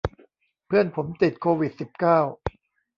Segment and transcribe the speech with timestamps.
[0.67, 2.19] เพื่อนผมติดโควิดสิบเก้า